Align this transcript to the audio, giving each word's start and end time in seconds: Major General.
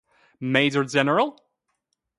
Major 0.49 0.83
General. 0.83 1.39